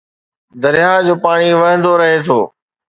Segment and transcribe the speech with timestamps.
[0.61, 2.39] درياهه جو پاڻي وهندو رهي ٿو